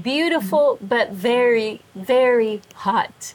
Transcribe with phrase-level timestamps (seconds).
[0.00, 3.34] beautiful but very, very hot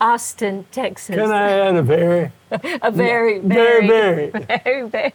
[0.00, 1.16] Austin, Texas.
[1.16, 2.30] Can I add a very?
[2.50, 4.88] a very, Very, very, very.
[4.88, 5.12] very.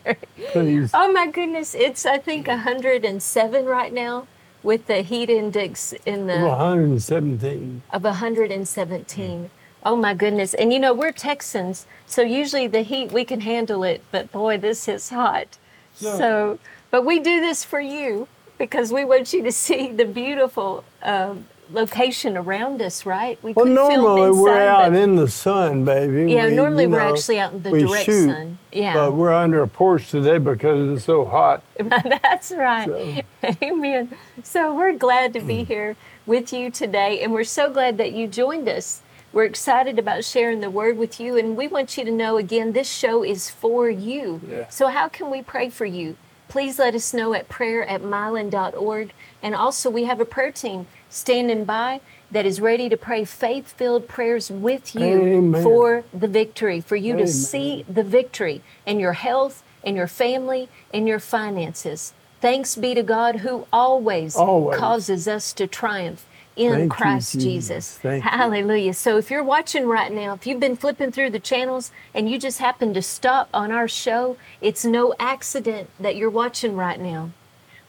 [0.51, 0.91] Please.
[0.93, 4.27] Oh my goodness, it's I think 107 right now
[4.63, 7.83] with the heat index in the 117.
[7.91, 9.49] of 117.
[9.83, 10.53] Oh my goodness.
[10.53, 14.57] And you know, we're Texans, so usually the heat we can handle it, but boy,
[14.57, 15.57] this is hot.
[16.01, 16.17] No.
[16.17, 16.59] So,
[16.89, 18.27] but we do this for you
[18.61, 23.41] because we want you to see the beautiful um, location around us, right?
[23.43, 26.31] We Well, normally we're out in the sun, baby.
[26.31, 28.59] Yeah, We, normally you we're actually out in the we direct shoot, sun.
[28.71, 28.93] Yeah.
[28.93, 31.63] But we're under a porch today because it's so hot.
[31.79, 32.87] That's right.
[32.87, 34.15] So- Amen.
[34.43, 35.95] So we're glad to be here
[36.27, 39.01] with you today, and we're so glad that you joined us.
[39.33, 42.73] We're excited about sharing the word with you, and we want you to know again
[42.73, 44.39] this show is for you.
[44.47, 44.69] Yeah.
[44.69, 46.15] So, how can we pray for you?
[46.51, 49.13] Please let us know at prayer at mylon.org.
[49.41, 53.71] And also, we have a prayer team standing by that is ready to pray faith
[53.71, 55.63] filled prayers with you Amen.
[55.63, 60.67] for the victory, for you to see the victory in your health, in your family,
[60.91, 62.11] in your finances.
[62.41, 64.77] Thanks be to God who always, Always.
[64.77, 67.43] causes us to triumph in Thank you, Christ Jesus.
[67.43, 67.97] Jesus.
[67.99, 68.29] Thank you.
[68.29, 68.93] Hallelujah.
[68.93, 72.37] So if you're watching right now, if you've been flipping through the channels and you
[72.37, 77.31] just happen to stop on our show, it's no accident that you're watching right now.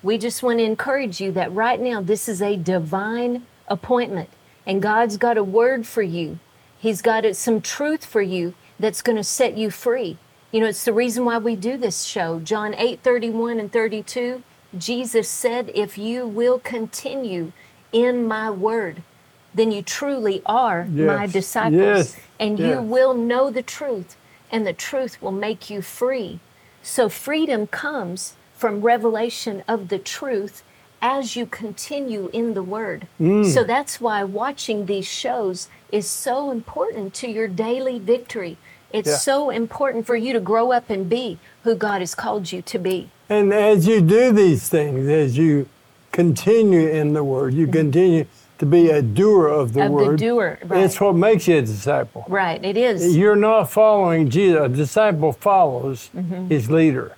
[0.03, 4.29] We just want to encourage you that right now this is a divine appointment
[4.67, 6.39] and God's got a word for you.
[6.79, 10.19] He's got it- some truth for you that's going to set you free.
[10.51, 12.41] You know, it's the reason why we do this show.
[12.41, 14.43] John 8 31 and 32,
[14.77, 17.53] Jesus said, If you will continue
[17.93, 19.03] in my word,
[19.55, 21.75] then you truly are my disciples.
[21.75, 22.17] Yes.
[22.41, 24.17] And you will know the truth,
[24.51, 26.41] and the truth will make you free.
[26.83, 30.63] So freedom comes from revelation of the truth
[31.01, 33.09] as you continue in the word.
[33.21, 33.45] Mm.
[33.45, 38.57] So that's why watching these shows is so important to your daily victory.
[38.93, 39.17] It's Yeah.
[39.17, 42.79] so important for you to grow up and be who God has called you to
[42.79, 43.11] be.
[43.29, 45.67] And as you do these things, as you
[46.13, 48.27] continue in the Word, you continue
[48.59, 49.83] to be a doer of the.
[49.87, 50.19] Of the Word.
[50.21, 50.85] doer, right.
[50.85, 52.25] It's what makes you a disciple.
[52.29, 53.17] Right, it is.
[53.17, 54.61] You're not following Jesus.
[54.61, 56.49] A disciple follows Mm-hmm.
[56.49, 57.17] his leader.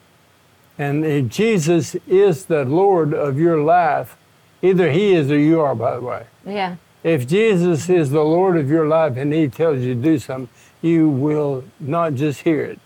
[0.79, 4.17] And if Jesus is the Lord of your life,
[4.63, 6.27] either he is or you are, by the way.
[6.47, 6.77] Yeah.
[7.05, 10.49] If Jesus is the Lord of your life and he tells you to do something,
[10.81, 12.81] you will not just hear it,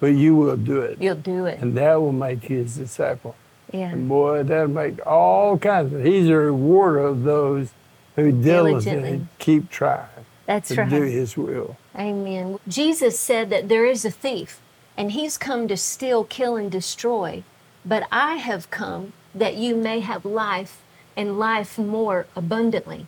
[0.00, 1.02] but you will do it.
[1.02, 1.58] You'll do it.
[1.60, 3.34] And that will make you his disciple.
[3.72, 3.90] Yeah.
[3.90, 7.72] And boy, that'll make all kinds of, he's a rewarder of those
[8.16, 9.26] who diligently Diligently.
[9.38, 10.06] keep trying
[10.46, 10.90] That's to right.
[10.90, 11.76] do his will.
[11.96, 12.58] Amen.
[12.68, 14.60] Jesus said that there is a thief,
[14.96, 17.42] and he's come to steal, kill, and destroy.
[17.84, 20.82] But I have come that you may have life
[21.16, 23.06] and life more abundantly.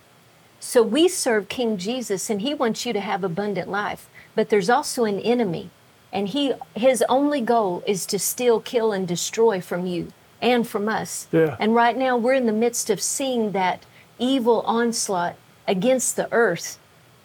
[0.60, 4.08] So we serve King Jesus, and he wants you to have abundant life.
[4.34, 5.68] But there's also an enemy,
[6.10, 10.12] and he his only goal is to steal, kill, and destroy from you
[10.44, 11.26] and from us.
[11.32, 11.56] Yeah.
[11.58, 13.84] And right now we're in the midst of seeing that
[14.18, 16.78] evil onslaught against the earth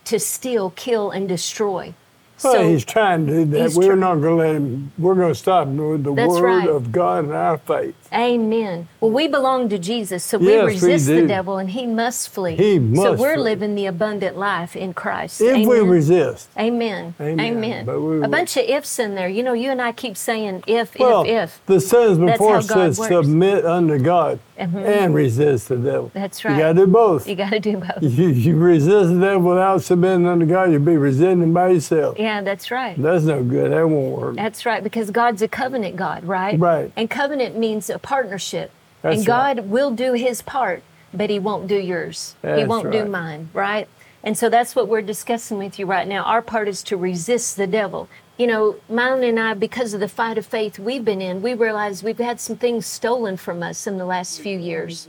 [0.05, 1.93] to steal, kill, and destroy.
[2.41, 3.73] Well, he's trying to do that.
[3.73, 4.91] We're try- not going to let him.
[4.97, 6.69] We're going to stop him with the That's word right.
[6.69, 7.95] of God and our faith.
[8.13, 8.87] Amen.
[8.99, 12.29] Well, we belong to Jesus, so we Yes, we resist the devil and he must
[12.29, 12.55] flee.
[12.55, 13.43] He must so we're flee.
[13.43, 15.41] living the abundant life in Christ.
[15.41, 16.49] If we resist.
[16.57, 17.13] Amen.
[17.19, 17.85] Amen.
[17.85, 19.29] But we A bunch of ifs in there.
[19.29, 21.61] You know, you and I keep saying if, Well, if, if.
[21.65, 23.09] the sentence before says works.
[23.13, 24.85] submit unto God Mhm.
[24.85, 26.11] and resist the devil.
[26.13, 26.53] That's right.
[26.53, 27.27] You got to do both.
[27.29, 28.01] You got to do both.
[28.03, 32.19] You, you resist the devil without submitting unto God, you'll be resenting by yourself.
[32.19, 33.01] Yeah, that's right.
[33.01, 33.71] That's no good.
[33.71, 34.35] That won't work.
[34.35, 36.59] That's right, because God's a covenant God, right?
[36.59, 36.91] Right.
[36.97, 38.71] And covenant means a partnership.
[39.01, 39.55] That's and right.
[39.57, 42.35] God will do his part, but he won't do yours.
[42.41, 43.87] he won't do mine, right?
[44.23, 46.23] And so that's what we're discussing with you right now.
[46.23, 48.09] Our part is to resist the devil.
[48.37, 51.53] You know, Mylon and I, because of the fight of faith we've been in, we
[51.53, 55.07] realize we've had some things stolen from us in the last few years.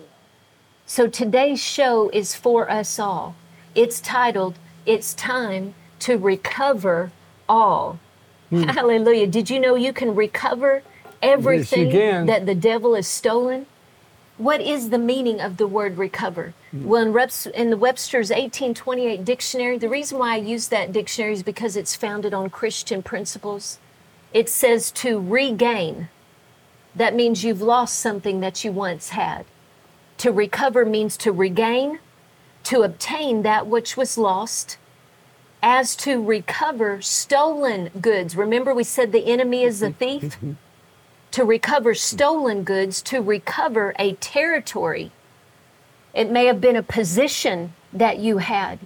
[0.87, 3.35] So today's show is for us all.
[3.75, 7.13] It's titled, It's Time to Recover
[7.49, 7.99] All.
[8.51, 8.63] Hmm.
[8.77, 9.27] Hallelujah.
[9.27, 10.83] Did you know you can recover
[11.23, 12.27] everything can.
[12.27, 13.67] that the devil has stolen?
[14.41, 16.55] What is the meaning of the word recover?
[16.73, 21.35] Well, in, Reps, in the Webster's 1828 dictionary, the reason why I use that dictionary
[21.35, 23.79] is because it's founded on Christian principles.
[24.33, 26.09] It says to regain.
[26.95, 29.45] That means you've lost something that you once had.
[30.19, 31.99] To recover means to regain,
[32.65, 34.79] to obtain that which was lost,
[35.63, 38.37] as to recover stolen goods.
[38.37, 40.39] Remember, we said the enemy is the thief?
[41.33, 45.13] to recover stolen goods, to recover a territory.
[46.13, 48.81] It may have been a position that you had.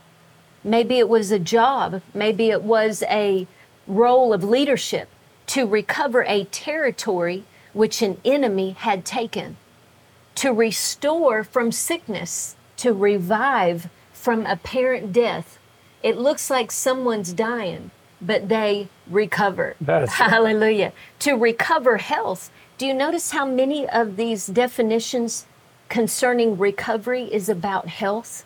[0.62, 2.02] Maybe it was a job.
[2.12, 3.46] Maybe it was a
[3.86, 5.08] role of leadership
[5.46, 9.56] to recover a territory which an enemy had taken,
[10.36, 15.58] to restore from sickness, to revive from apparent death.
[16.02, 17.90] It looks like someone's dying,
[18.24, 19.76] but they recover.
[19.80, 20.30] That's right.
[20.36, 20.92] Hallelujah.
[21.20, 22.50] To recover health.
[22.78, 25.46] Do you notice how many of these definitions
[25.88, 28.44] concerning recovery is about health?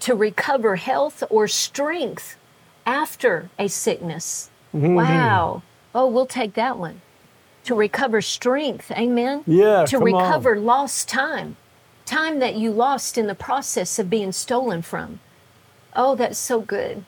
[0.00, 2.36] To recover health or strength
[2.86, 4.50] after a sickness.
[4.74, 4.94] Mm-hmm.
[4.94, 5.62] Wow.
[5.94, 7.00] Oh, we'll take that one.
[7.64, 8.90] To recover strength.
[8.90, 9.44] Amen.
[9.46, 10.24] Yeah, To come on.
[10.24, 11.56] recover lost time.
[12.04, 15.20] Time that you lost in the process of being stolen from.
[15.94, 17.04] Oh, that's so good.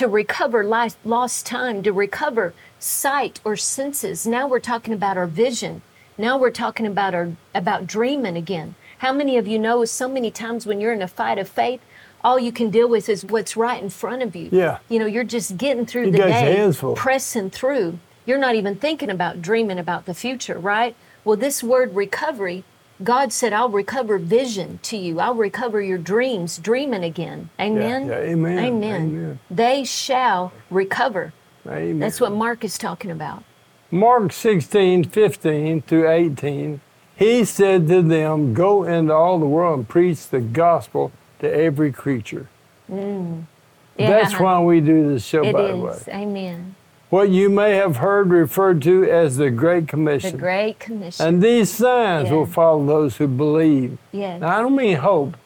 [0.00, 4.26] To recover life, lost time, to recover sight or senses.
[4.26, 5.82] Now we're talking about our vision.
[6.16, 8.76] Now we're talking about our about dreaming again.
[9.00, 11.82] How many of you know so many times when you're in a fight of faith,
[12.24, 14.48] all you can deal with is what's right in front of you.
[14.50, 14.78] Yeah.
[14.88, 17.98] You know, you're just getting through You the day, pressing through.
[18.24, 20.96] You're not even thinking about dreaming about the future, right?
[21.26, 22.64] Well, this word recovery,
[23.02, 25.20] God said, I'll recover vision to you.
[25.20, 27.48] I'll recover your dreams, dreaming again.
[27.58, 28.06] Amen.
[28.08, 29.02] yeah, amen, Amen.
[29.02, 29.40] amen.
[29.50, 31.32] They shall recover.
[31.66, 31.98] Amen.
[31.98, 33.42] That's what Mark is talking about.
[33.90, 36.80] Mark 16, 15 through 18,
[37.16, 41.10] he said to them, Go into all the world and preach the gospel
[41.40, 42.48] to every creature.
[42.90, 43.44] Mm.
[43.98, 44.42] That's Yeah.
[44.42, 45.98] why we do this show, It by the way.
[46.08, 46.74] Amen.
[47.10, 50.32] What you may have heard referred to as the Great Commission.
[50.32, 50.38] The.
[50.38, 51.26] Great Commission.
[51.26, 53.98] and these signs will follow those who believe.
[54.12, 54.40] yes.
[54.40, 55.36] Now, I don't mean hope.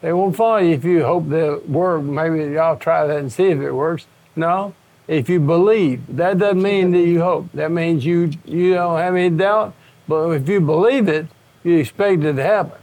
[0.00, 2.02] They won't follow you if you hope they'll work.
[2.02, 4.06] Maybe y'all try that and see if it works.
[4.34, 4.72] No,
[5.08, 7.48] if you believe, that doesn't mean that you hope.
[7.52, 9.74] That means you you don't have any doubt.
[10.06, 11.26] But if you believe it,
[11.64, 12.78] you expect it to happen.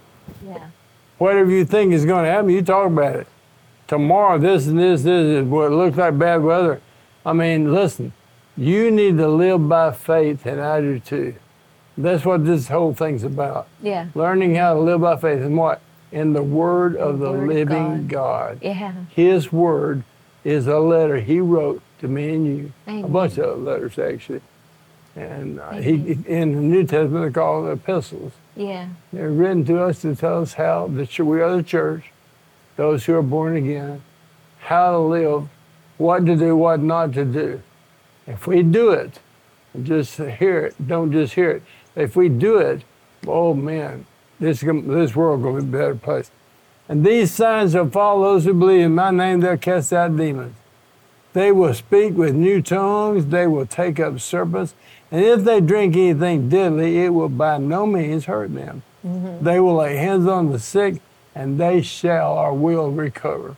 [0.46, 0.68] yeah.
[1.18, 3.28] Whatever you think is going to happen, you talk about it.
[3.88, 6.81] Tomorrow, this and this, this is what looks like bad weather.
[7.25, 8.13] I mean, listen,
[8.57, 11.36] you need to live by faith, and I do too.
[11.98, 14.07] That's what this whole thing's about Yeah.
[14.16, 15.81] learning how to live by faith in what?
[16.12, 18.60] In the Word of the, Word living God.
[18.62, 18.94] Yeah.
[19.10, 20.04] His Word
[20.44, 22.72] is a letter He wrote to me and you.
[22.88, 24.42] A bunch of letters, actually.
[25.16, 28.33] And uh, he, in the New Testament, they're called epistles.
[28.56, 28.89] Yeah.
[29.13, 32.12] They're written to us to tell us how the, ch- we are the church,
[32.75, 34.01] those who are born again,
[34.60, 35.48] how to live,
[35.97, 37.62] what to do, what not to do.
[38.27, 39.19] If we do it,
[39.83, 41.63] just hear it, don't just hear it.
[41.95, 42.83] If we do it,
[43.27, 44.06] oh man,
[44.39, 46.31] this this world to be a better place.
[46.88, 49.39] And these signs shall follow those who believe in my name.
[49.39, 50.56] They'll cast out demons.
[51.33, 53.25] They will speak with new tongues.
[53.25, 54.74] They will take up serpents.
[55.12, 58.83] And if they drink anything deadly, it will by no means hurt them.
[59.06, 59.44] Mm-hmm.
[59.44, 61.02] They will lay hands on the sick,
[61.33, 63.57] and they shall or will recover.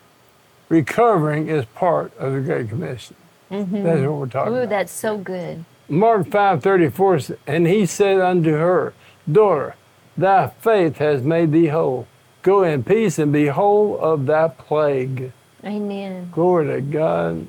[0.69, 3.15] Recovering is part of the Great Commission.
[3.49, 3.83] Mm-hmm.
[3.83, 4.69] That's what we're talking Ooh, about.
[4.69, 5.63] that's so good.
[5.87, 8.93] Mark 5:34 and he said unto her,
[9.31, 9.75] Daughter,
[10.17, 12.07] thy faith has made thee whole.
[12.41, 15.31] Go in peace and be whole of thy plague.
[15.63, 16.29] Amen.
[16.33, 17.47] Glory to God.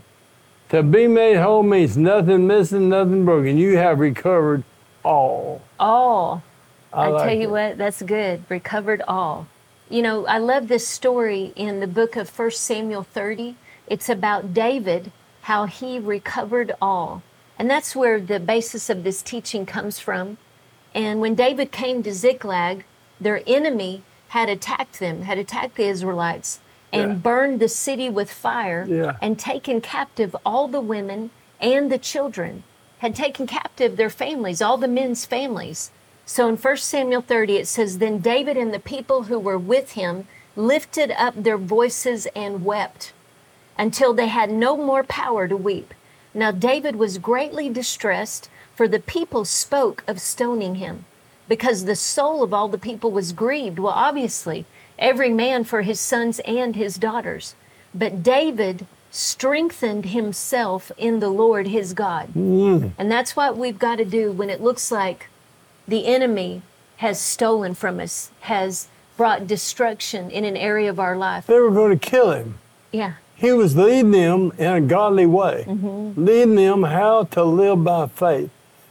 [0.70, 3.58] To be made whole means nothing missing, nothing broken.
[3.58, 4.64] You have recovered
[5.02, 5.62] all.
[5.80, 6.42] All.
[6.92, 7.50] I, like tell you it.
[7.50, 8.44] what, that's good.
[8.48, 9.46] Recovered all.
[9.90, 13.57] You know, I love this story in the book of 1 Samuel 30.
[13.87, 17.23] It's about David, how he recovered all.
[17.59, 20.37] And that's where the basis of this teaching comes from.
[20.95, 22.85] And when David came to Ziklag,
[23.18, 26.61] their enemy had attacked them, had attacked the Israelites,
[26.92, 27.16] and Yeah.
[27.16, 29.16] burned the city with fire Yeah.
[29.23, 31.30] and taken captive all the women
[31.61, 32.62] and the children,
[32.99, 35.90] had taken captive their families, all the men's families.
[36.28, 39.92] So in 1 Samuel 30, it says, Then David and the people who were with
[39.92, 43.14] him lifted up their voices and wept
[43.78, 45.94] until they had no more power to weep.
[46.35, 51.06] Now David was greatly distressed, for the people spoke of stoning him,
[51.49, 53.78] because the soul of all the people was grieved.
[53.78, 54.66] Well, obviously,
[54.99, 57.54] every man for his sons and his daughters.
[57.94, 62.37] But David strengthened himself in the Lord his God.
[62.99, 65.28] And that's what we've got to do when it looks like
[65.88, 66.62] the enemy
[66.99, 71.47] has stolen from us, has brought destruction in an area of our life.
[71.47, 72.59] They were going to kill him.
[72.92, 73.14] Yeah.
[73.35, 76.25] He was leading them in a godly way, mm-hmm.
[76.25, 78.50] leading them how to live by faith.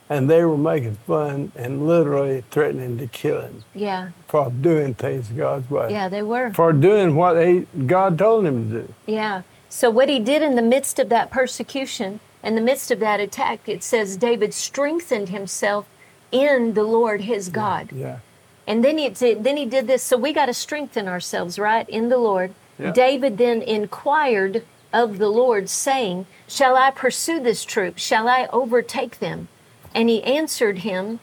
[0.09, 4.09] And they were making fun and literally threatening to kill him Yeah.
[4.29, 6.53] for doing things God's way, Yeah, they were.
[6.53, 8.93] for doing what they, God told him to do.
[9.05, 9.41] Yeah.
[9.67, 13.19] So what he did in the midst of that persecution, in the midst of that
[13.19, 15.85] attack, it says David strengthened himself
[16.31, 17.91] in the Lord his God.
[17.91, 18.19] Yeah.
[18.65, 20.03] And then he did, then he did this.
[20.03, 22.53] So we got to strengthen ourselves, right, in the Lord.
[22.77, 22.91] Yeah.
[22.91, 27.97] David then inquired of the Lord, saying, "Shall I pursue this troop?
[27.97, 29.47] Shall I overtake them?"
[29.95, 31.19] And he answered him,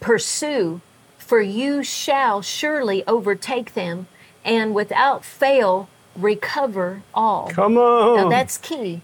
[0.00, 0.80] "Pursue,
[1.16, 4.08] for you shall surely overtake them,
[4.44, 8.16] and without fail recover all." Come on.
[8.16, 9.02] Now that's key.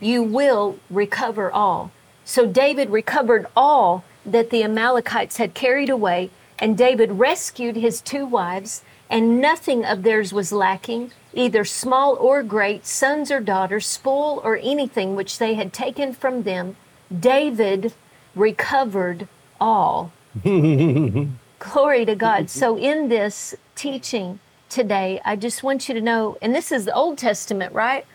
[0.00, 1.90] You will recover all.
[2.24, 8.24] So David recovered all that the Amalekites had carried away, and David rescued his two
[8.24, 14.40] wives, and nothing of theirs was lacking, either small or great, sons or daughters, spoil
[14.44, 16.76] or anything which they had taken from them.
[17.20, 17.92] David
[18.34, 19.28] recovered
[19.60, 20.12] all.
[20.42, 22.48] Glory to God.
[22.48, 26.94] So, in this teaching today, I just want you to know, and this is the
[26.94, 28.06] Old Testament, right?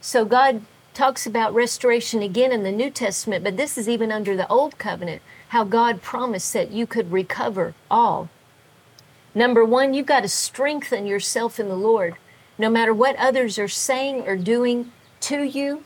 [0.00, 0.62] So, God
[0.94, 4.78] talks about restoration again in the New Testament, but this is even under the Old
[4.78, 8.28] Covenant, how God promised that you could recover all.
[9.34, 12.16] Number one, you've got to strengthen yourself in the Lord.
[12.58, 15.84] No matter what others are saying or doing to you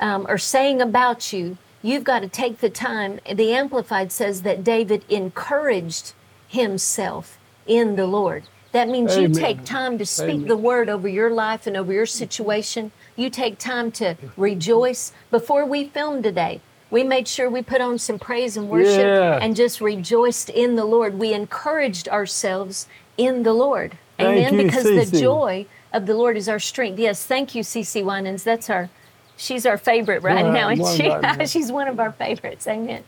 [0.00, 3.20] um, or saying about you, you've got to take the time.
[3.30, 6.14] The Amplified says that David encouraged
[6.48, 8.44] himself in the Lord.
[8.72, 10.48] That means you take time to speak Amen.
[10.48, 12.92] the word over your life and over your situation.
[13.16, 15.12] You take time to rejoice.
[15.30, 19.38] Before we filmed today, we made sure we put on some praise and worship Yeah.
[19.40, 21.18] and just rejoiced in the Lord.
[21.18, 23.96] We encouraged ourselves in the Lord.
[24.18, 24.58] Thank Amen.
[24.60, 26.98] you, because the joy of the Lord is our strength.
[26.98, 28.42] Yes, thank you, Cece Winans.
[28.42, 28.90] That's our
[29.36, 30.68] she's our favorite right now.
[30.68, 30.86] And
[31.40, 32.66] she, she's one of our favorites.
[32.66, 33.04] Amen.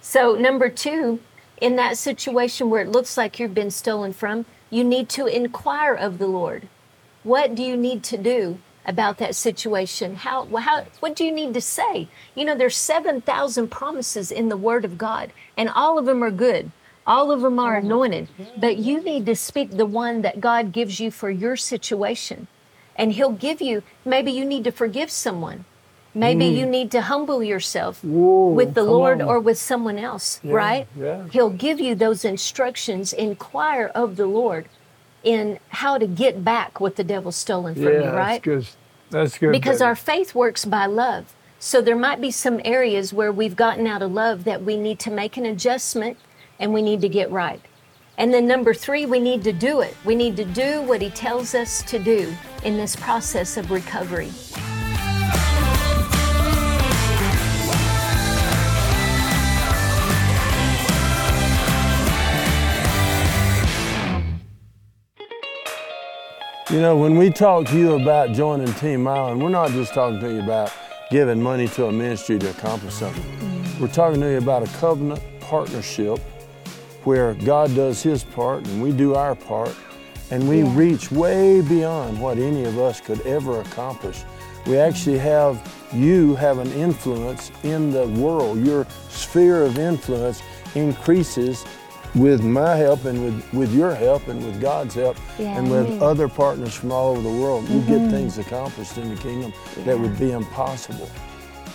[0.00, 1.20] So number two,
[1.60, 5.94] in that situation where it looks like you've been stolen from, you need to inquire
[5.94, 6.68] of the Lord.
[7.22, 8.58] What do you need to do
[8.88, 10.16] about that situation?
[10.16, 12.08] How, how what do you need to say?
[12.34, 16.32] You know, there's 7,000 promises in the word of God, and all of them are
[16.32, 16.72] good.
[17.06, 18.28] All of them are anointed,
[18.58, 22.48] but you need to speak the one that God gives you for your situation.
[22.96, 25.64] And he'll give you maybe you need to forgive someone.
[26.14, 26.70] Maybe you mm.
[26.70, 29.28] need to humble yourself Whoa, with the Lord on.
[29.28, 30.88] or with someone else, right?
[30.98, 31.28] yeah.
[31.30, 33.12] He'll give you those instructions.
[33.12, 34.68] Inquire of the Lord
[35.22, 38.42] in how to get back what the devil's stolen from yeah, you, right?
[38.42, 38.66] that's good.
[39.10, 39.52] That's good.
[39.52, 41.34] Because our faith works by love.
[41.58, 44.98] So there might be some areas where we've gotten out of love that we need
[45.00, 46.16] to make an adjustment
[46.60, 47.60] and we need to get right.
[48.16, 49.96] And then number three, we need to do it.
[50.04, 52.34] We need to do what he tells us to do
[52.64, 54.30] in this process of recovery.
[66.78, 70.20] You know, when we talk to you about joining Team Mylon, we're not just talking
[70.20, 70.72] to you about
[71.10, 73.20] giving money to a ministry to accomplish something.
[73.20, 73.82] Mm-hmm.
[73.82, 76.20] We're talking to you about a covenant partnership
[77.02, 79.74] where God does his part and we do our part,
[80.30, 80.76] and we Yeah.
[80.76, 84.22] reach way beyond what any of us could ever accomplish.
[84.64, 85.60] We actually have
[85.92, 88.64] you have an influence in the world.
[88.64, 90.42] Your sphere of influence
[90.76, 91.64] increases
[92.18, 95.86] with my help and with, with your help and with God's help Yeah, and with
[95.86, 96.02] amen.
[96.02, 97.68] other partners from all over the world.
[97.68, 98.10] We get mm-hmm.
[98.10, 99.52] things accomplished in the kingdom
[99.84, 101.08] that would be impossible.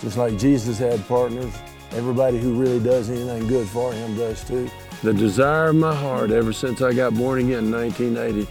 [0.02, 1.54] Just like Jesus had partners,
[1.92, 4.70] everybody who really does anything good for him does too.
[5.02, 8.48] The desire of my heart ever since I got born again in 1980,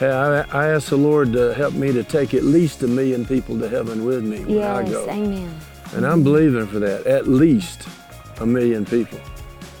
[0.00, 3.58] I, I asked the Lord to help me to take at least a million people
[3.58, 5.10] to heaven with me when I Yes, go.
[5.10, 5.60] amen.
[5.94, 7.88] And I'm believing for that, at least
[8.40, 9.18] a million people.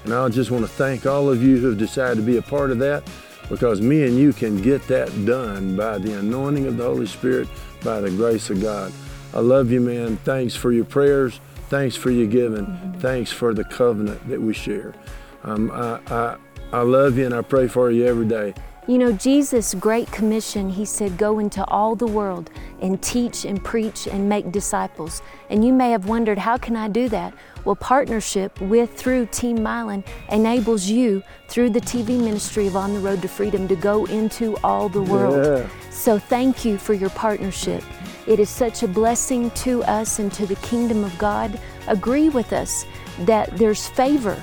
[0.04, 2.42] And I just want to thank all of you who have decided to be a
[2.42, 3.08] part of that
[3.48, 7.48] because me and you can get that done by the anointing of the Holy Spirit,
[7.82, 8.92] by the grace of God.
[9.34, 10.16] I love you, man.
[10.18, 11.40] Thanks for your prayers.
[11.68, 12.94] Thanks for your giving.
[12.98, 14.94] Thanks for the covenant that we share.
[15.44, 16.36] Um, I, I,
[16.72, 18.54] I love you and I pray for you every day.
[18.86, 22.50] You know, Jesus' great commission, he said, Go into all the world
[22.80, 25.20] and teach and preach and make disciples.
[25.50, 27.34] And you may have wondered, How can I do that?
[27.68, 32.98] Well, partnership with through Team Mylon enables you through the TV ministry of On the
[32.98, 35.44] Road to Freedom to go into all the world.
[35.44, 35.90] Yeah.
[35.90, 37.84] So thank you for your partnership.
[38.26, 41.60] It is such a blessing to us and to the kingdom of God.
[41.88, 42.86] Agree with us
[43.26, 44.42] that there's favor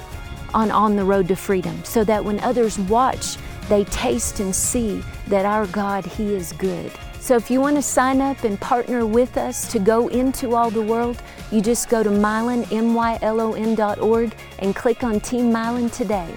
[0.53, 3.38] on On the Road to Freedom so that when others watch,
[3.70, 6.91] they taste and see that our God, He is good.
[7.25, 10.70] So if you want to sign up and partner with us to go into all
[10.70, 11.20] the world,
[11.51, 16.27] you just go to Mylon, M-Y-L-O-N dot org and click on Team Mylon today.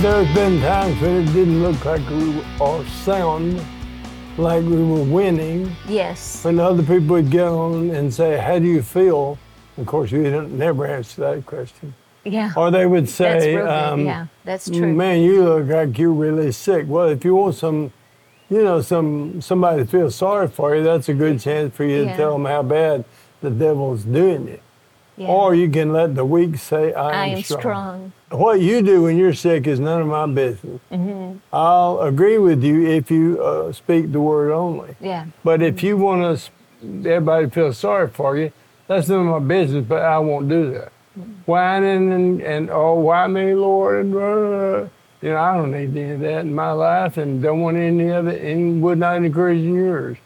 [0.00, 3.62] There's been times when it didn't look like we were, or sound
[4.38, 5.76] like we were winning.
[5.86, 6.42] Yes.
[6.42, 9.38] When other people would get on and say, How do you feel?
[9.78, 11.94] Of course, we didn't never answer that question.
[12.24, 12.52] Yeah.
[12.56, 13.68] Or they would say, good.
[13.68, 14.92] um, yeah, that's true.
[14.92, 16.86] Man, you look like you're really sick.
[16.88, 17.92] Well, if you want some,
[18.50, 22.04] you know, some somebody to feel sorry for you, that's a good chance for you
[22.04, 22.10] Yeah.
[22.12, 23.04] to tell them how bad
[23.42, 24.60] the devil's doing you.
[25.18, 25.28] Yeah.
[25.28, 28.12] Or you can let the weak say, I am, I am strong.
[28.30, 30.80] What you do when you're sick is none of my business.
[30.92, 31.38] Mm-hmm.
[31.54, 34.96] I'll agree with you if you uh, speak the word only.
[35.00, 35.26] Yeah.
[35.44, 36.50] But if you want us,
[36.82, 38.52] everybody to feel sorry for you,
[38.86, 40.92] that's none of my business, but I won't do that.
[41.46, 44.04] Whining and, and oh, why me, Lord?
[44.06, 44.12] And,
[45.22, 48.08] you know, I don't need any of that in my life and don't want any
[48.08, 50.18] of it and would not encourage in yours.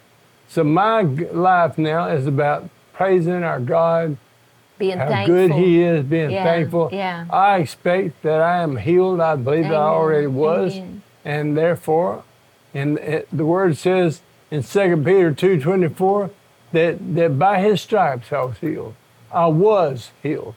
[0.48, 4.16] So my g- life now is about praising our God,
[4.78, 5.34] Being how thankful.
[5.34, 6.88] good He is, being Yeah, thankful.
[6.92, 7.26] yeah.
[7.30, 9.20] I expect that I am healed.
[9.20, 10.74] I believe that I already was.
[10.74, 11.02] amen.
[11.24, 12.24] And therefore,
[12.74, 16.30] and it, the word says in 2 Peter 2.24
[16.72, 18.94] that, that by his stripes I was healed.
[19.32, 20.54] I was healed.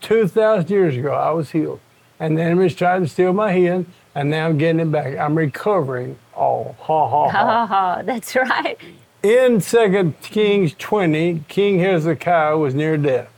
[0.00, 1.80] 2,000 years ago, I was healed.
[2.20, 5.16] And the enemy's tried to steal my healing, and now I'm getting it back.
[5.18, 6.76] I'm recovering all.
[6.80, 7.46] Ha, ha, Ha ha.
[7.46, 8.02] ha ha.
[8.02, 8.76] That's right.
[9.22, 13.30] In 2 Kings 20, King Hezekiah was near death.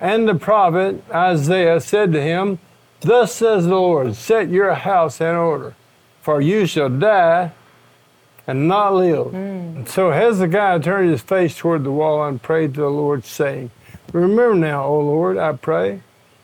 [0.00, 2.58] And the prophet Isaiah said to him,
[3.00, 5.74] Thus says the Lord, set your house in order,
[6.20, 7.52] for you shall die
[8.46, 9.28] and not live.
[9.28, 9.76] Mm.
[9.76, 13.70] And so Hezekiah turned his face toward the wall and prayed to the Lord, saying,
[14.12, 16.00] Remember now, O Lord, I pray,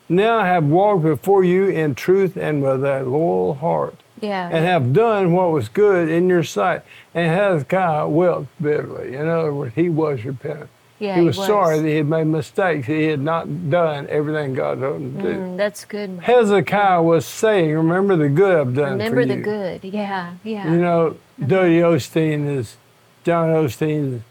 [0.08, 4.48] now I have walked before you in truth and with a loyal heart Yeah.
[4.50, 6.82] and have done what was good in your sight.
[7.14, 9.14] And Hezekiah wept bitterly.
[9.14, 10.70] In other words, he was repentant.
[11.00, 12.86] Yeah, he was, sorry that he had made mistakes.
[12.86, 15.38] He had not done everything God told him to do.
[15.38, 16.18] Mm, that's good.
[16.22, 19.42] Hezekiah was saying, Remember the good I've done Remember the you.
[19.42, 19.84] good.
[19.84, 20.34] Yeah.
[20.44, 20.70] Yeah.
[20.70, 22.76] You know, Dodie Osteen is
[23.24, 24.22] John Osteen's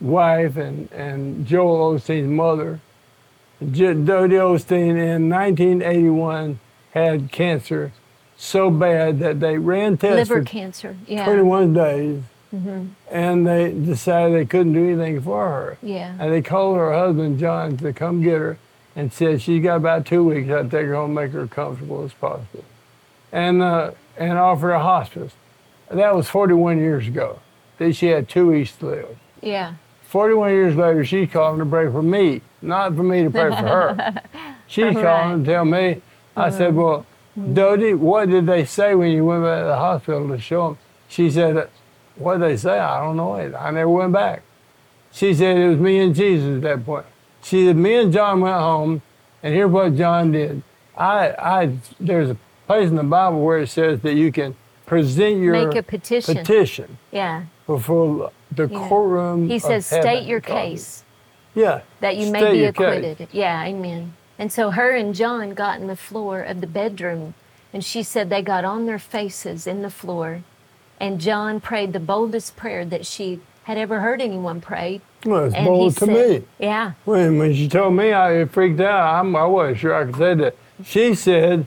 [0.00, 2.80] wife and, and Joel Osteen's mother.
[3.70, 6.60] J- Dodie Osteen in 1981
[6.92, 7.92] had cancer
[8.36, 10.96] so bad that they ran tests Liver for cancer.
[11.06, 11.24] Yeah.
[11.24, 12.22] 21 days
[12.54, 12.86] Mm-hmm.
[13.12, 15.78] and they decided they couldn't do anything for her.
[15.82, 16.14] Yeah.
[16.18, 18.58] And they called her husband, John, to come get her
[18.96, 20.50] and said she's got about two weeks.
[20.50, 22.64] I'd take her home make her comfortable as possible.
[23.30, 25.32] And, uh, and offered a hospice.
[25.90, 27.38] That was 41 years ago.
[27.78, 29.18] Then she had two weeks to live.
[29.40, 29.74] Yeah.
[30.08, 33.54] 41 years later, she's calling to pray for me, not for me to pray for
[33.56, 34.20] her.
[34.66, 35.04] She's Right.
[35.04, 36.02] calling to tell me.
[36.36, 37.06] I said, Well,
[37.52, 40.78] Dodie, what did they say when you went back to the hospital to show them?
[41.08, 41.68] She said,
[42.20, 42.78] What did they say?
[42.78, 43.34] I don't know.
[43.36, 43.54] It.
[43.54, 44.42] I never went back.
[45.12, 47.06] She said, It was me and Jesus at that point.
[47.42, 49.02] She said, Me and John went home,
[49.42, 50.62] and here's what John did.
[50.96, 54.54] I, I, there's a place in the Bible where it says that you can
[54.86, 56.36] present your Make a petition.
[56.36, 57.44] petition Yeah.
[57.66, 58.88] before the Yeah.
[58.88, 59.48] courtroom.
[59.48, 60.62] He says, state your he calls it.
[60.70, 61.04] case
[61.54, 61.80] Yeah.
[62.00, 62.86] that you may be your case.
[62.98, 63.28] acquitted.
[63.32, 63.64] Yeah.
[63.64, 64.12] Amen.
[64.38, 67.34] And so her and John got in the floor of the bedroom,
[67.72, 70.42] and she said they got on their faces in the floor,
[71.00, 75.00] and John prayed the boldest prayer that she had ever heard anyone pray.
[75.24, 76.46] Well, it's and bold to said, me.
[76.58, 76.92] Yeah.
[77.04, 79.20] When, when she told me, I freaked out.
[79.20, 80.56] I'm, I wasn't sure I could say that.
[80.84, 81.66] She said,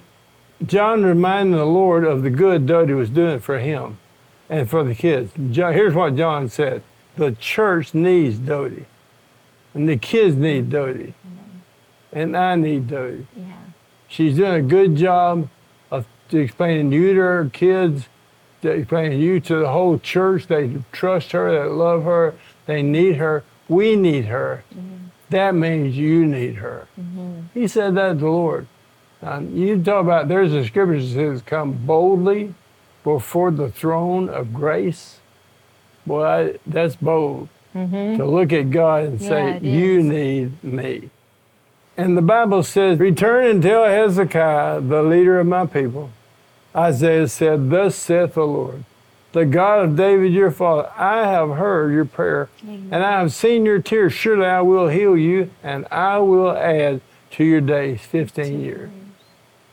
[0.65, 3.98] John reminded the Lord of the good Dodie was doing for him
[4.50, 5.32] and for the kids.
[5.52, 6.84] John, here's what John said
[7.15, 8.86] The church needs Dodie,
[9.74, 11.13] and the kids need Dodie,
[12.12, 13.28] and I need Dodie.
[13.36, 13.54] Yeah.
[14.08, 15.50] She's doing a good job
[15.91, 18.08] of explaining to you to her kids,
[18.63, 20.47] to explaining you to the whole church.
[20.47, 23.43] They trust her, they love her, they need her.
[23.69, 24.63] We need her.
[24.73, 25.06] Mm-hmm.
[25.30, 26.88] That means you need her.
[26.99, 27.41] Mm-hmm.
[27.54, 28.67] He said that to the Lord.
[29.21, 32.54] Now, you talk about, there's a scripture that says, come boldly
[33.04, 35.19] before the throne of grace.
[36.06, 38.17] Boy, I, that's bold mm-hmm.
[38.17, 40.06] to look at God and say, You is.
[40.06, 41.10] need me.
[41.95, 46.12] And the Bible says, Return and tell Hezekiah, the leader of my people.
[46.76, 48.84] Isaiah said, Thus saith the Lord,
[49.32, 52.50] the God of David your father, I have heard your prayer,
[52.92, 54.14] and I have seen your tears.
[54.14, 58.90] Surely I will heal you, and I will add to your days 15 years.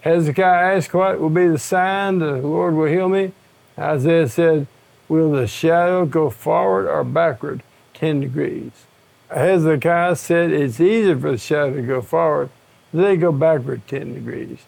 [0.00, 3.32] Hezekiah asked, What will be the sign that the Lord will heal me?
[3.78, 4.66] Isaiah said,
[5.08, 7.62] Will the shadow go forward or backward
[7.94, 8.72] 10 degrees?
[9.30, 12.50] Hezekiah said, It's easier for the shadow to go forward,
[12.92, 14.58] they go backward 10 degrees.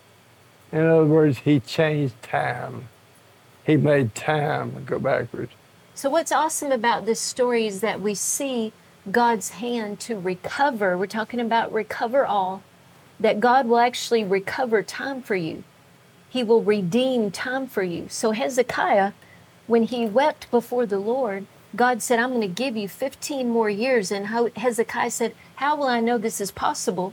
[0.73, 2.89] In other words, he changed time.
[3.65, 5.53] He made time go backwards.
[5.95, 8.73] So, what's awesome about this story is that we see
[9.11, 10.97] God's hand to recover.
[10.97, 12.63] We're talking about recover all,
[13.21, 15.63] that God will actually recover time for you.
[16.31, 18.07] He will redeem time for you.
[18.09, 19.13] So, Hezekiah,
[19.67, 23.69] when he wept before the Lord, God said, I'm going to give you 15 more
[23.69, 24.11] years.
[24.11, 27.13] And Hezekiah said, How will I know this is possible?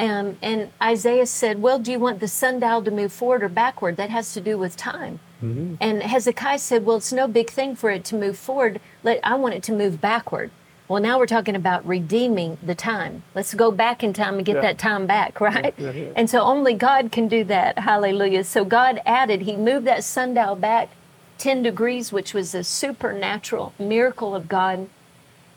[0.00, 3.98] Um, and Isaiah said, Well, do you want the sundial to move forward or backward?
[3.98, 5.20] That has to do with time.
[5.42, 5.74] Mm-hmm.
[5.78, 8.80] And Hezekiah said, Well, it's no big thing for it to move forward.
[9.02, 10.50] Let, I want it to move backward.
[10.88, 13.22] Well, now we're talking about redeeming the time.
[13.34, 14.62] Let's go back in time and get yeah.
[14.62, 15.74] that time back, right?
[15.76, 17.78] Yeah, yeah, and so only God can do that.
[17.78, 18.42] Hallelujah.
[18.44, 20.88] So God added, He moved that sundial back
[21.36, 24.88] 10 degrees, which was a supernatural miracle of God.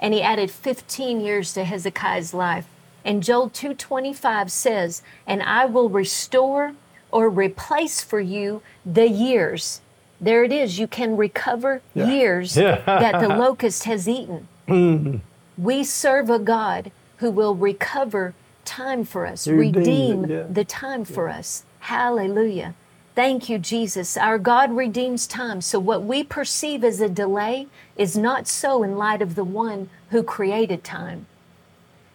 [0.01, 2.67] And He added 15 years to Hezekiah's life.
[3.05, 6.73] And Joel 2:25 says, "And I will restore
[7.13, 9.81] or replace for you the years.
[10.19, 10.79] There it is.
[10.79, 12.09] You can recover yeah.
[12.09, 12.81] years yeah.
[12.85, 14.47] that the locust has eaten.
[14.67, 15.21] Mm.
[15.57, 18.33] We serve a God who will recover
[18.65, 20.43] time for us, redeem, yeah.
[20.49, 21.63] the time for us.
[21.79, 22.73] Hallelujah.
[23.13, 24.17] Thank you, Jesus.
[24.17, 25.61] Our God redeems time.
[25.61, 29.89] So, what we perceive as a delay is not so in light of the one
[30.09, 31.27] who created time.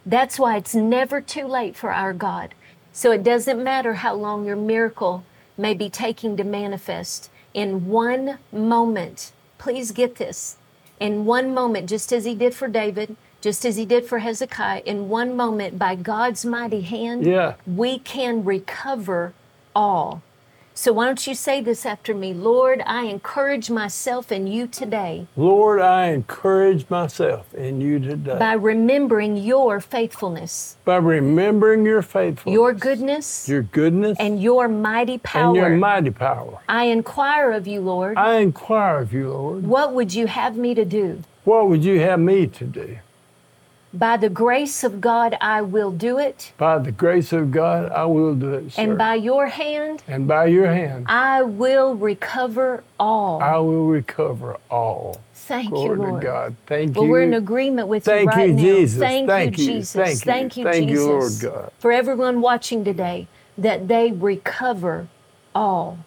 [0.08, 2.54] That's why it's never too late for our God.
[2.92, 5.22] So it doesn't matter how long your miracle
[5.58, 7.28] may be taking to manifest.
[7.52, 10.56] In one moment, please get this.
[10.98, 14.80] In one moment, just as he did for David, just as he did for Hezekiah,
[14.86, 17.56] in one moment, by God's mighty hand, yeah.
[17.66, 19.34] we can recover
[19.76, 20.22] all.
[20.80, 22.32] So why don't you say this after me?
[22.32, 25.26] Lord, I encourage myself in you today.
[25.36, 28.38] Lord, I encourage myself in you today.
[28.38, 30.76] By remembering your faithfulness.
[30.84, 32.54] By remembering your faithfulness.
[32.54, 33.48] Your goodness.
[33.48, 34.16] Your goodness.
[34.20, 35.48] And your mighty power.
[35.48, 36.60] And your mighty power.
[36.68, 38.16] I inquire of you, Lord.
[38.16, 39.66] I inquire of you, Lord.
[39.66, 41.24] What would you have me to do?
[41.42, 42.98] What would you have me to do?
[43.92, 46.52] By the grace of God, I will do it.
[46.58, 48.72] By the grace of God, I will do it.
[48.72, 48.82] Sir.
[48.82, 53.42] And by your hand, and by your hand, I will recover all.
[53.42, 55.22] I will recover all.
[55.32, 56.22] Thank Glory you, Lord.
[56.22, 56.56] God.
[56.66, 57.10] Thank well, you.
[57.10, 58.62] we're in agreement with Thank you right you, now.
[58.62, 58.98] Jesus.
[58.98, 59.92] Thank, Thank you, you, Jesus.
[59.92, 60.32] Thank you.
[60.32, 61.04] Thank you, Thank Jesus.
[61.04, 61.72] you, Lord God.
[61.78, 65.08] For everyone watching today, that they recover
[65.54, 65.98] all.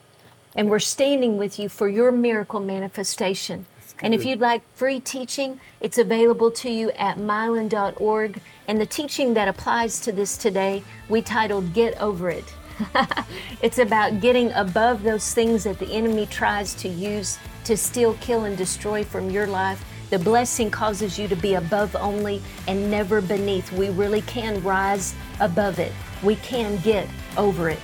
[0.56, 3.66] And we're standing with you for your miracle manifestation.
[4.02, 8.42] And if you'd like free teaching, it's available to you at mylon.org.
[8.68, 12.54] And the teaching that applies to this today, we titled Get Over It.
[13.62, 18.46] it's about getting above those things that the enemy tries to use to steal, kill,
[18.46, 19.84] and destroy from your life.
[20.10, 23.72] The blessing causes you to be above only and never beneath.
[23.72, 25.92] We really can rise above it.
[26.24, 27.80] We can get over it.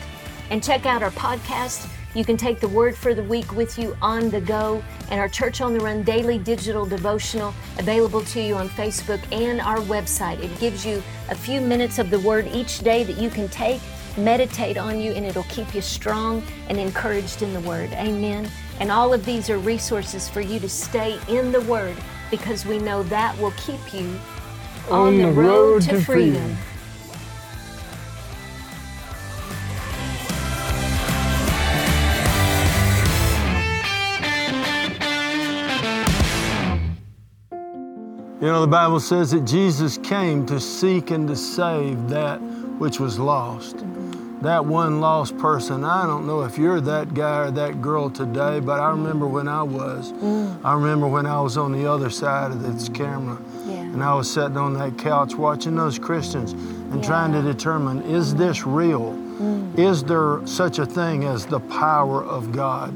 [0.50, 3.96] And check out our podcast you can take the word for the week with you
[4.02, 8.56] on the go and our Church on the Run daily digital devotional available to you
[8.56, 10.44] on Facebook and our website.
[10.44, 13.80] It gives you a few minutes of the word each day that you can take,
[14.18, 17.92] meditate on you, and it'll keep you strong and encouraged in the word.
[17.94, 18.50] Amen.
[18.80, 21.96] And all of these are resources for you to stay in the word
[22.32, 24.20] because we know that will keep you
[24.90, 26.34] on, on the, road, road to, freedom.
[26.34, 26.58] freedom.
[38.40, 42.38] You know, the Bible says that Jesus came to seek and to save that
[42.78, 43.78] which was lost.
[44.42, 45.84] That one lost person.
[45.84, 49.48] I don't know if you're that guy or that girl today, but I remember when
[49.48, 50.12] I was.
[50.12, 50.64] Mm.
[50.64, 53.40] I remember when I was on the other side of this camera.
[53.66, 53.78] Yeah.
[53.78, 57.08] And I was sitting on that couch watching those Christians and yeah.
[57.08, 59.14] trying to determine is this real?
[59.40, 59.80] Mm.
[59.80, 62.94] Is there such a thing as the power of God?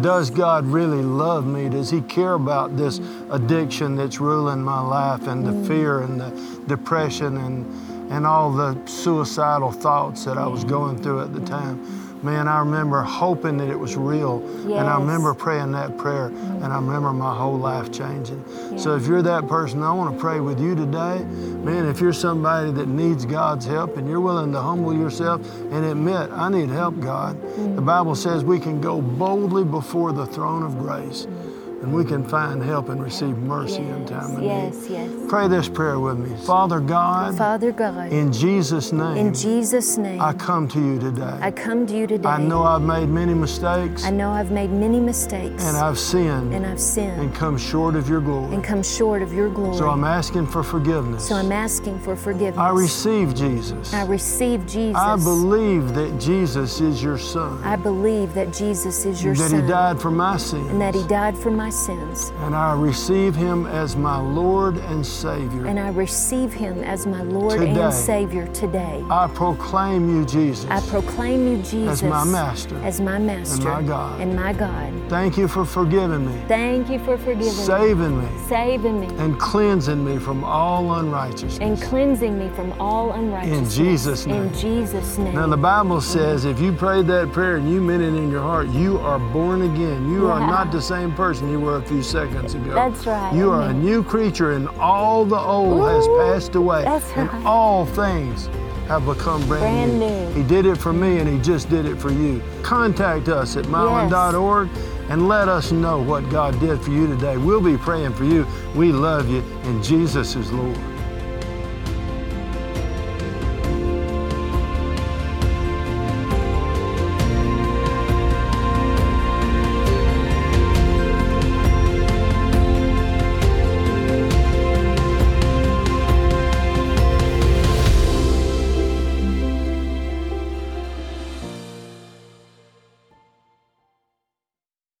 [0.00, 1.68] Does God really love me?
[1.68, 6.30] Does He care about this addiction that's ruling my life and the fear and the
[6.66, 12.03] depression and, and all the suicidal thoughts that I was going through at the time?
[12.24, 14.42] Man, I remember hoping that it was real.
[14.66, 14.80] Yes.
[14.80, 18.44] And I remember praying that prayer, and I remember my whole life changing.
[18.72, 18.82] Yes.
[18.82, 21.22] So if you're that person, I want to pray with you today.
[21.24, 25.84] Man, if you're somebody that needs God's help and you're willing to humble yourself and
[25.84, 27.76] admit, I need help, God, mm-hmm.
[27.76, 31.26] the Bible says we can go boldly before the throne of grace.
[31.26, 31.53] Mm-hmm.
[31.84, 34.90] And we can find help and receive mercy in time of yes, need.
[34.92, 35.10] yes.
[35.10, 35.26] yes.
[35.28, 36.34] Pray this prayer with me.
[36.46, 41.38] Father God, Father God, in Jesus' name, in Jesus' name, I come to you today.
[41.42, 42.26] I come to you today.
[42.26, 46.54] I know I've made many mistakes I know I've made many mistakes and I've sinned
[46.54, 48.54] and I've sinned and come short of your glory.
[48.54, 49.76] and come short of your glory.
[49.76, 51.28] So I'm asking for forgiveness.
[51.28, 52.58] So I'm asking for forgiveness.
[52.58, 53.92] I receive Jesus.
[53.92, 54.96] I receive Jesus.
[54.96, 57.62] I believe that Jesus is your son.
[57.62, 59.62] I believe that Jesus is your that son.
[59.62, 60.70] he died for my sins.
[60.70, 62.32] and that he died for my sins.
[62.40, 65.66] And I receive him as my Lord and Savior.
[65.66, 67.80] And I receive him as my Lord Today.
[67.80, 69.04] and Savior today.
[69.10, 72.76] I proclaim you, Jesus, I proclaim you, Jesus, as my master.
[72.84, 74.20] as my master And my God.
[74.20, 74.92] and my God.
[75.08, 79.38] Thank you for forgiving me, Thank you for forgiving me, saving me, saving me, and
[79.38, 81.58] cleansing me from all unrighteousness.
[81.60, 83.76] and cleansing me from all unrighteousness.
[83.78, 84.42] In Jesus' name.
[84.44, 85.34] In Jesus' name.
[85.34, 88.42] Now, the Bible says if you prayed that prayer and you meant it in your
[88.42, 90.10] heart, you are born again.
[90.10, 92.74] You are not the same person you were a few seconds ago.
[92.74, 93.34] That's right.
[93.34, 96.84] You are a new creature, and all the old has passed away.
[96.84, 98.46] that's And all things
[98.88, 100.42] have become brand, Brand new.
[100.42, 102.42] He did it for me, and He just did it for you.
[102.62, 104.68] Contact us at mylon.org
[105.08, 107.36] and let us know what God did for you today.
[107.36, 108.46] We'll be praying for you.
[108.74, 110.93] We love you, and Jesus is Lord.